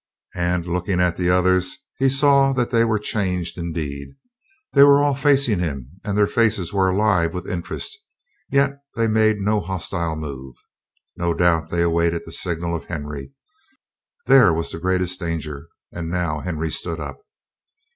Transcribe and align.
And 0.33 0.65
looking 0.65 0.99
at 0.99 1.15
the 1.15 1.29
others, 1.29 1.77
he 1.99 2.09
saw 2.09 2.53
that 2.53 2.71
they 2.71 2.83
were 2.83 2.97
changed, 2.97 3.55
indeed. 3.59 4.15
They 4.73 4.81
were 4.83 4.99
all 4.99 5.13
facing 5.13 5.59
him, 5.59 5.99
and 6.03 6.17
their 6.17 6.25
faces 6.25 6.73
were 6.73 6.89
alive 6.89 7.35
with 7.35 7.47
interest; 7.47 7.99
yet 8.49 8.81
they 8.95 9.07
made 9.07 9.37
no 9.37 9.59
hostile 9.59 10.15
move. 10.15 10.55
No 11.17 11.35
doubt 11.35 11.69
they 11.69 11.83
awaited 11.83 12.23
the 12.25 12.31
signal 12.31 12.75
of 12.75 12.85
Henry; 12.85 13.33
there 14.25 14.51
was 14.51 14.71
the 14.71 14.79
greatest 14.79 15.19
danger; 15.19 15.69
and 15.91 16.09
now 16.09 16.39
Henry 16.39 16.71
stood 16.71 16.99
up. 16.99 17.19